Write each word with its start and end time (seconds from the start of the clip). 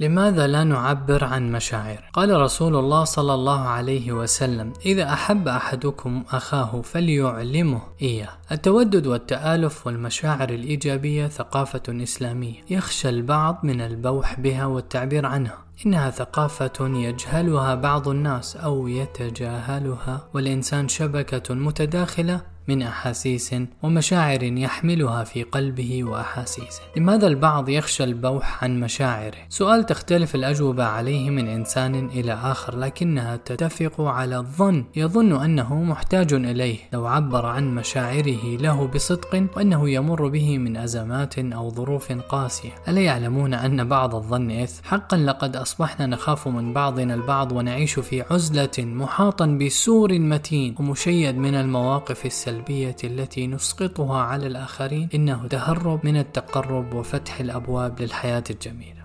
لماذا 0.00 0.46
لا 0.46 0.64
نعبر 0.64 1.24
عن 1.24 1.52
مشاعر؟ 1.52 2.10
قال 2.12 2.40
رسول 2.40 2.76
الله 2.76 3.04
صلى 3.04 3.34
الله 3.34 3.60
عليه 3.60 4.12
وسلم: 4.12 4.72
إذا 4.86 5.12
أحب 5.12 5.48
أحدكم 5.48 6.24
أخاه 6.30 6.82
فليعلمه 6.82 7.82
إياه. 8.02 8.28
التودد 8.52 9.06
والتآلف 9.06 9.86
والمشاعر 9.86 10.48
الإيجابية 10.50 11.26
ثقافة 11.26 11.82
إسلامية، 11.88 12.60
يخشى 12.70 13.08
البعض 13.08 13.60
من 13.62 13.80
البوح 13.80 14.40
بها 14.40 14.66
والتعبير 14.66 15.26
عنها. 15.26 15.58
إنها 15.86 16.10
ثقافة 16.10 16.88
يجهلها 16.88 17.74
بعض 17.74 18.08
الناس 18.08 18.56
أو 18.56 18.88
يتجاهلها، 18.88 20.28
والإنسان 20.34 20.88
شبكة 20.88 21.54
متداخلة 21.54 22.40
من 22.68 22.82
أحاسيس 22.82 23.54
ومشاعر 23.82 24.42
يحملها 24.42 25.24
في 25.24 25.42
قلبه 25.42 26.04
وأحاسيسه 26.04 26.80
لماذا 26.96 27.26
البعض 27.26 27.68
يخشى 27.68 28.04
البوح 28.04 28.64
عن 28.64 28.80
مشاعره؟ 28.80 29.38
سؤال 29.48 29.86
تختلف 29.86 30.34
الأجوبة 30.34 30.84
عليه 30.84 31.30
من 31.30 31.48
إنسان 31.48 31.94
إلى 31.94 32.32
آخر 32.32 32.78
لكنها 32.78 33.36
تتفق 33.36 34.00
على 34.00 34.36
الظن 34.36 34.84
يظن 34.96 35.42
أنه 35.42 35.82
محتاج 35.82 36.32
إليه 36.32 36.78
لو 36.92 37.06
عبر 37.06 37.46
عن 37.46 37.74
مشاعره 37.74 38.56
له 38.56 38.86
بصدق 38.86 39.46
وأنه 39.56 39.90
يمر 39.90 40.28
به 40.28 40.58
من 40.58 40.76
أزمات 40.76 41.38
أو 41.38 41.70
ظروف 41.70 42.12
قاسية 42.12 42.70
ألا 42.88 43.00
يعلمون 43.00 43.54
أن 43.54 43.88
بعض 43.88 44.14
الظن 44.14 44.50
إثم؟ 44.50 44.84
حقا 44.84 45.16
لقد 45.16 45.56
أصبحنا 45.56 46.06
نخاف 46.06 46.48
من 46.48 46.72
بعضنا 46.72 47.14
البعض 47.14 47.52
ونعيش 47.52 47.98
في 47.98 48.24
عزلة 48.30 48.70
محاطا 48.78 49.46
بسور 49.46 50.18
متين 50.18 50.74
ومشيد 50.78 51.38
من 51.38 51.54
المواقف 51.54 52.26
السلبية 52.26 52.57
السلبية 52.58 52.96
التي 53.04 53.46
نسقطها 53.46 54.22
على 54.22 54.46
الآخرين 54.46 55.08
إنه 55.14 55.46
تهرب 55.46 56.06
من 56.06 56.16
التقرب 56.16 56.94
وفتح 56.94 57.40
الأبواب 57.40 58.00
للحياة 58.00 58.44
الجميلة. 58.50 58.97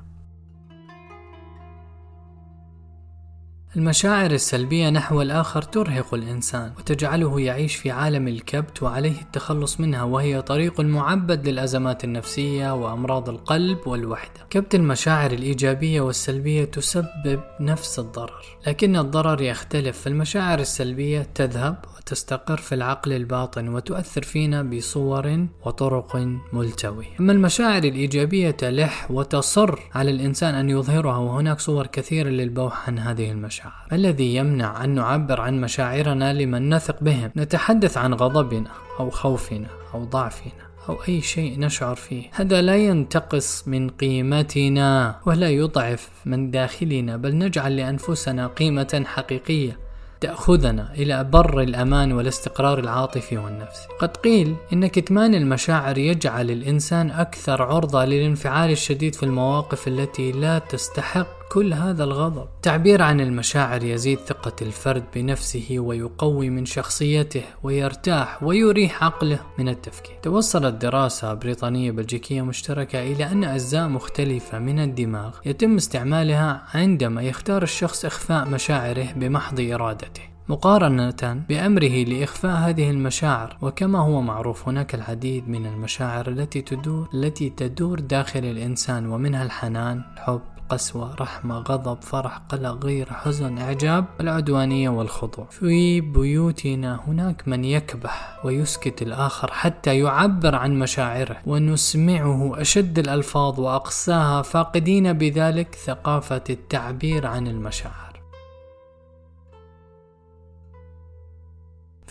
المشاعر 3.76 4.32
السلبية 4.32 4.90
نحو 4.90 5.22
الآخر 5.22 5.62
ترهق 5.62 6.14
الإنسان 6.14 6.72
وتجعله 6.80 7.42
يعيش 7.42 7.76
في 7.76 7.92
عالم 7.92 8.28
الكبت 8.28 8.84
وعليه 8.84 9.22
التخلص 9.22 9.80
منها 9.80 10.04
وهي 10.04 10.42
طريق 10.42 10.82
معبد 10.82 11.48
للأزمات 11.48 12.04
النفسية 12.04 12.74
وأمراض 12.74 13.30
القلب 13.30 13.88
والوحدة. 13.88 14.42
كبت 14.50 14.76
المشاعر 14.76 15.32
الإيجابية 15.32 16.02
والسلبية 16.02 16.66
تسبب 16.66 17.40
نفس 17.60 18.00
الضرر، 18.00 18.58
لكن 18.68 18.96
الضرر 18.96 19.42
يختلف 19.42 20.02
فالمشاعر 20.02 20.60
السلبية 20.60 21.28
تذهب 21.36 21.86
وتستقر 21.98 22.58
في 22.58 22.76
العقل 22.76 23.14
الباطن 23.14 23.68
وتؤثر 23.68 24.22
فينا 24.22 24.64
بصور 24.64 25.48
وطرق 25.66 26.28
ملتوية. 26.54 27.08
أما 27.20 27.34
المشاعر 27.34 27.84
الإيجابية 27.84 28.52
تلح 28.52 29.12
وتصر 29.12 29.80
على 29.96 30.12
الإنسان 30.12 30.56
أن 30.56 30.70
يظهرها 30.70 31.18
وهناك 31.18 31.60
صور 31.60 31.88
كثيرة 31.88 32.30
للبوح 32.30 32.90
عن 32.90 33.00
هذه 33.00 33.32
المشاعر. 33.32 33.63
المشاعر 33.64 33.88
ما 33.92 33.98
الذي 33.98 34.36
يمنع 34.36 34.84
أن 34.84 34.90
نعبر 34.90 35.42
عن 35.42 35.62
مشاعرنا 35.62 36.34
لمن 36.34 36.74
نثق 36.74 37.04
بهم 37.04 37.32
نتحدث 37.38 37.98
عن 37.98 38.14
غضبنا 38.14 38.70
أو 39.00 39.10
خوفنا 39.10 39.68
أو 39.94 40.04
ضعفنا 40.04 40.52
أو 40.90 40.98
أي 41.08 41.22
شيء 41.22 41.60
نشعر 41.60 41.96
فيه 41.96 42.30
هذا 42.32 42.62
لا 42.62 42.76
ينتقص 42.76 43.68
من 43.68 43.90
قيمتنا 43.90 45.20
ولا 45.26 45.50
يضعف 45.50 46.10
من 46.26 46.52
داخلنا 46.52 47.18
بل 47.18 47.38
نجعل 47.38 47.78
لأنفسنا 47.78 48.48
قيمة 48.48 49.04
حقيقية 49.06 49.78
تأخذنا 50.22 50.94
إلى 50.94 51.24
بر 51.24 51.62
الأمان 51.62 52.12
والاستقرار 52.12 52.80
العاطفي 52.80 53.38
والنفسي. 53.38 53.88
قد 54.00 54.18
قيل 54.18 54.56
إن 54.74 54.88
كتمان 54.88 55.36
المشاعر 55.36 55.98
يجعل 55.98 56.52
الإنسان 56.52 57.12
أكثر 57.12 57.62
عرضة 57.64 58.06
للانفعال 58.06 58.72
الشديد 58.72 59.16
في 59.16 59.24
المواقف 59.24 59.88
التي 59.88 60.32
لا 60.32 60.60
تستحق 60.60 61.43
كل 61.52 61.74
هذا 61.74 62.04
الغضب. 62.04 62.48
تعبير 62.62 63.02
عن 63.02 63.22
المشاعر 63.22 63.84
يزيد 63.84 64.20
ثقة 64.20 64.56
الفرد 64.62 65.04
بنفسه 65.16 65.76
ويقوي 65.80 66.50
من 66.50 66.66
شخصيته 66.66 67.44
ويرتاح 67.64 68.44
ويريح 68.44 69.04
عقله 69.04 69.40
من 69.60 69.70
التفكير. 69.70 70.16
توصلت 70.22 70.74
دراسة 70.74 71.34
بريطانية 71.34 71.92
بلجيكية 71.92 72.42
مشتركة 72.42 73.04
إلى 73.04 73.32
أن 73.32 73.44
أجزاء 73.44 73.88
مختلفة 73.88 74.60
من 74.60 74.80
الدماغ 74.80 75.38
يتم 75.46 75.76
استعمالها 75.76 76.64
عندما 76.74 77.22
يختار 77.22 77.64
الشخص 77.64 78.06
إخفاء 78.06 78.50
مشاعره 78.50 79.12
بمحض 79.16 79.60
إرادته 79.60 80.22
مقارنة 80.50 81.44
بأمره 81.50 82.04
لإخفاء 82.04 82.56
هذه 82.56 82.90
المشاعر. 82.90 83.58
وكما 83.62 84.00
هو 84.00 84.22
معروف 84.22 84.68
هناك 84.68 84.96
العديد 84.96 85.50
من 85.50 85.66
المشاعر 85.66 86.28
التي 86.30 86.62
تدور 86.62 87.10
التي 87.14 87.50
تدور 87.50 88.00
داخل 88.00 88.40
الإنسان 88.40 89.08
ومنها 89.08 89.44
الحنان، 89.44 90.04
الحب، 90.14 90.42
قسوة 90.74 91.16
رحمة 91.16 91.58
غضب 91.58 92.02
فرح 92.02 92.38
قلق 92.38 92.86
غيرة 92.86 93.14
حزن 93.14 93.58
إعجاب 93.58 94.06
العدوانية 94.22 94.90
والخضوع. 94.90 95.46
في 95.52 96.02
بيوتنا 96.02 97.00
هناك 97.08 97.48
من 97.48 97.66
يكبح 97.66 98.46
ويسكت 98.46 99.02
الآخر 99.02 99.52
حتى 99.52 100.00
يعبر 100.00 100.56
عن 100.56 100.80
مشاعره 100.80 101.38
ونسمعه 101.46 102.62
أشد 102.62 103.00
الألفاظ 103.00 103.60
وأقساها 103.60 104.42
فاقدين 104.42 105.14
بذلك 105.14 105.76
ثقافة 105.86 106.44
التعبير 106.50 107.28
عن 107.28 107.48
المشاعر. 107.48 108.13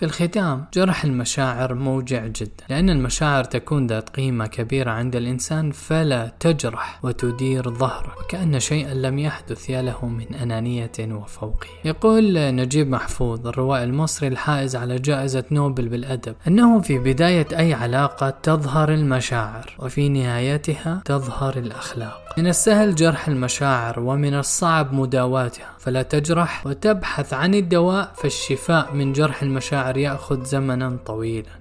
في 0.02 0.06
الختام 0.06 0.64
جرح 0.74 1.04
المشاعر 1.04 1.74
موجع 1.74 2.26
جدا. 2.26 2.64
لأن 2.68 2.90
المشاعر 2.90 3.44
تكون 3.44 3.86
ذات 3.86 4.10
قيمة 4.10 4.46
كبيرة 4.46 4.90
عند 4.90 5.16
الإنسان 5.16 5.70
فلا 5.70 6.32
تجرح 6.40 7.00
وتدير 7.02 7.70
ظهره. 7.70 8.14
وكأن 8.20 8.60
شيئا 8.60 8.94
لم 8.94 9.18
يحدث 9.18 9.70
يا 9.70 9.82
له 9.82 10.06
من 10.06 10.34
أنانية 10.34 10.92
وفوقية 11.00 11.68
يقول 11.84 12.54
نجيب 12.54 12.88
محفوظ 12.88 13.46
الروائي 13.46 13.84
المصري 13.84 14.28
الحائز 14.28 14.76
على 14.76 14.96
جائزة 14.98 15.44
نوبل 15.50 15.88
بالأدب 15.88 16.34
أنه 16.46 16.80
في 16.80 16.98
بداية 16.98 17.46
أي 17.52 17.74
علاقة 17.74 18.30
تظهر 18.30 18.94
المشاعر 18.94 19.76
وفي 19.78 20.08
نهايتها 20.08 21.02
تظهر 21.04 21.58
الأخلاق. 21.58 22.34
من 22.38 22.46
السهل 22.46 22.94
جرح 22.94 23.28
المشاعر 23.28 24.00
ومن 24.00 24.34
الصعب 24.34 24.94
مداواتها. 24.94 25.72
فلا 25.82 26.02
تجرح 26.02 26.66
وتبحث 26.66 27.34
عن 27.34 27.54
الدواء 27.54 28.12
فالشفاء 28.16 28.94
من 28.94 29.12
جرح 29.12 29.42
المشاعر 29.42 29.91
يأخذ 29.97 30.44
زمنا 30.44 30.98
طويلا. 31.06 31.60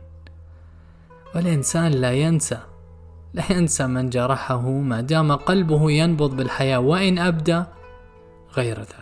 والإنسان 1.36 1.92
لا 1.92 2.12
ينسى 2.12 2.60
لا 3.34 3.52
ينسى 3.52 3.88
من 3.88 4.10
جرحه 4.10 4.70
ما 4.70 5.02
دام 5.02 5.32
قلبه 5.32 5.92
ينبض 5.92 6.36
بالحياة 6.36 6.80
وإن 6.80 7.20
أبدى 7.20 7.64
غير 8.58 8.80
ذلك. 8.80 9.01